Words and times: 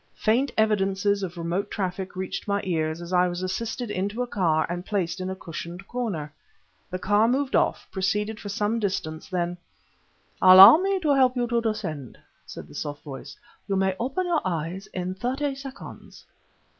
Faint 0.15 0.51
evidences 0.57 1.21
of 1.21 1.37
remote 1.37 1.69
traffic 1.69 2.15
reached 2.15 2.47
my 2.47 2.59
ears 2.63 3.03
as 3.03 3.13
I 3.13 3.27
was 3.27 3.43
assisted 3.43 3.91
into 3.91 4.23
a 4.23 4.25
car 4.25 4.65
and 4.67 4.83
placed 4.83 5.21
in 5.21 5.29
a 5.29 5.35
cushioned 5.35 5.87
corner. 5.87 6.33
The 6.89 6.97
car 6.97 7.27
moved 7.27 7.55
off, 7.55 7.87
proceeded 7.91 8.39
for 8.39 8.49
some 8.49 8.79
distance; 8.79 9.29
then 9.29 9.59
"Allow 10.41 10.77
me 10.77 10.99
to 11.01 11.13
help 11.13 11.35
you 11.37 11.45
to 11.49 11.61
descend," 11.61 12.17
said 12.47 12.67
the 12.67 12.73
soft 12.73 13.03
voice. 13.03 13.37
"You 13.67 13.75
may 13.75 13.95
open 13.99 14.25
your 14.25 14.41
eyes 14.43 14.87
in 14.87 15.13
thirty 15.13 15.53
seconds." 15.53 16.25